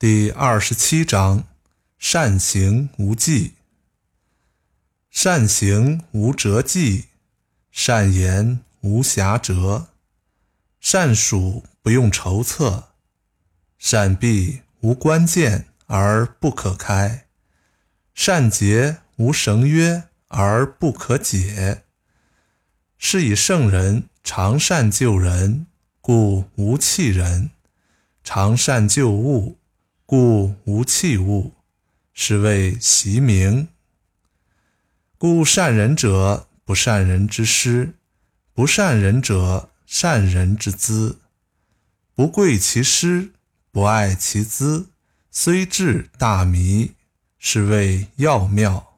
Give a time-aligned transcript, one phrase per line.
[0.00, 1.42] 第二十七章：
[1.98, 3.54] 善行无忌，
[5.10, 7.06] 善行无辙迹，
[7.72, 9.86] 善言无瑕谪，
[10.78, 12.90] 善数不用筹策，
[13.76, 15.67] 善闭无关键。
[15.88, 17.26] 而不可开，
[18.14, 21.82] 善结无绳约而不可解。
[22.98, 25.66] 是以圣人常善救人，
[26.00, 27.50] 故无弃人；
[28.22, 29.58] 常善救物。
[30.04, 31.52] 故无弃物，
[32.14, 33.68] 是谓习名。
[35.18, 37.94] 故善人者，不善人之师；
[38.54, 41.18] 不善人者，善人之资。
[42.14, 43.32] 不贵其师，
[43.70, 44.88] 不爱其资，
[45.30, 46.94] 虽至大迷，
[47.38, 48.94] 是谓要妙。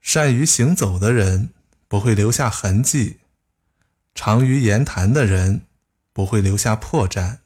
[0.00, 1.50] 善于行走的人，
[1.88, 3.18] 不会留下痕迹；
[4.14, 5.62] 长于言谈的人，
[6.12, 7.38] 不会留下破绽。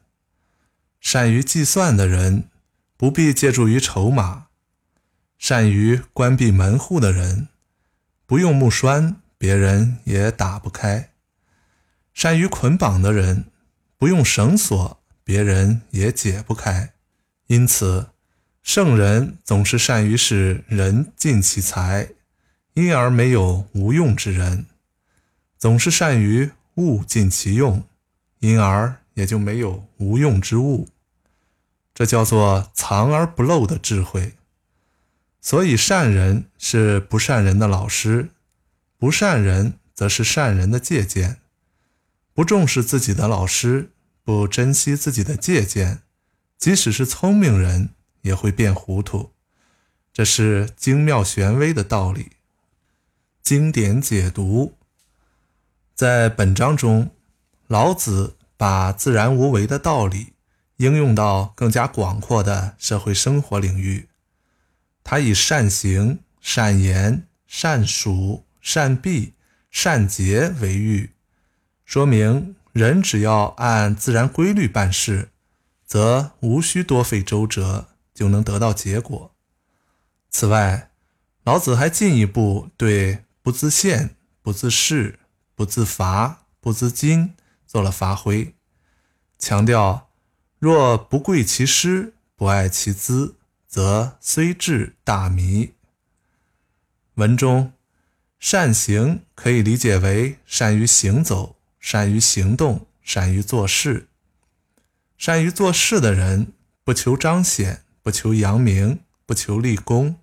[1.00, 2.48] 善于计算的人，
[2.96, 4.48] 不必借助于筹码；
[5.38, 7.48] 善于关闭门户的人，
[8.26, 11.10] 不用木栓，别人也打不开；
[12.12, 13.44] 善于捆绑的人，
[13.96, 14.97] 不用绳索，
[15.28, 16.94] 别人也解不开。
[17.48, 18.06] 因此，
[18.62, 22.08] 圣人总是善于使人尽其才，
[22.72, 24.64] 因而没有无用之人；
[25.58, 27.84] 总是善于物尽其用，
[28.38, 30.88] 因而也就没有无用之物。
[31.92, 34.32] 这叫做藏而不露的智慧。
[35.42, 38.30] 所以，善人是不善人的老师，
[38.96, 41.36] 不善人则是善人的借鉴。
[42.32, 43.90] 不重视自己的老师，
[44.28, 46.02] 不珍惜自己的借鉴，
[46.58, 49.32] 即使是聪明人也会变糊涂。
[50.12, 52.32] 这是精妙玄微的道理。
[53.40, 54.74] 经典解读，
[55.94, 57.10] 在本章中，
[57.68, 60.34] 老子把自然无为的道理。
[60.76, 64.10] 应用到更加广阔的社会生活领域，
[65.02, 69.32] 他以善行、善言、善数、善闭、
[69.70, 71.12] 善结为喻，
[71.86, 75.30] 说明人只要按自然规律办事，
[75.84, 79.34] 则无需多费周折就能得到结果。
[80.30, 80.90] 此外，
[81.44, 85.16] 老子还进一步对不自限、不自恃、
[85.54, 87.30] 不自伐、不自矜
[87.66, 88.54] 做了发挥，
[89.38, 90.06] 强调。
[90.60, 93.36] 若不贵其师，不爱其资，
[93.68, 95.74] 则虽智大迷。
[97.14, 97.72] 文中
[98.40, 104.08] 善行可以理解为善于行走、善于行动、善于做事。
[105.16, 106.52] 善于做事的人，
[106.84, 110.20] 不求彰显，不求扬名，不求立功，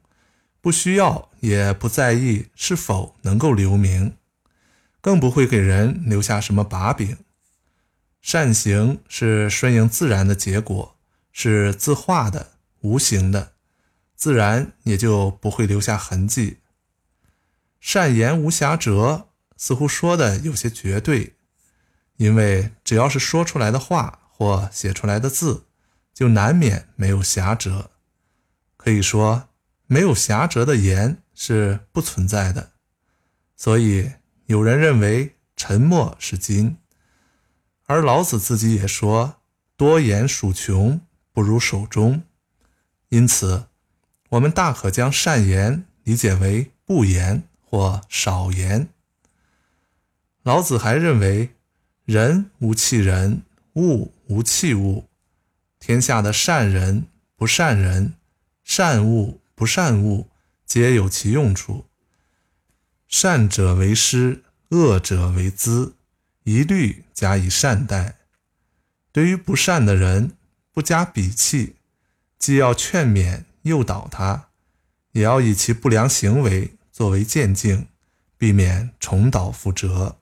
[0.61, 4.15] 不需要也不在意是否能够留名，
[5.01, 7.17] 更不会给人留下什么把柄。
[8.21, 10.97] 善行是顺应自然的结果，
[11.31, 13.51] 是自化的、无形的，
[14.15, 16.57] 自然也就不会留下痕迹。
[17.79, 19.25] 善言无瑕谪，
[19.57, 21.35] 似乎说的有些绝对，
[22.17, 25.65] 因为只要是说出来的话或写出来的字，
[26.13, 27.85] 就难免没有瑕谪。
[28.77, 29.49] 可以说，
[29.87, 32.71] 没有瑕谪的言是不存在的。
[33.55, 34.11] 所以，
[34.45, 36.77] 有人认为沉默是金。
[37.85, 39.37] 而老子自己也说
[39.77, 42.23] ：“多言数穷，不如守中。”
[43.09, 43.65] 因此，
[44.29, 48.89] 我们大可将善言理解为不言或少言。
[50.43, 51.54] 老子还认为
[52.05, 53.41] ：“人无弃人，
[53.73, 55.09] 物无弃物。
[55.79, 58.13] 天下的善人、不善人、
[58.63, 60.29] 善物、不善物，
[60.65, 61.85] 皆有其用处。
[63.07, 65.95] 善者为师，恶者为资。”
[66.45, 68.17] 一律加以善待，
[69.11, 70.33] 对于不善的人，
[70.71, 71.77] 不加鄙弃，
[72.37, 74.49] 既要劝勉诱导他，
[75.13, 77.87] 也要以其不良行为作为鉴镜，
[78.37, 80.19] 避免重蹈覆辙。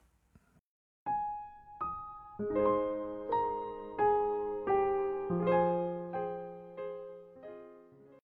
[2.36, 2.73] Thank you.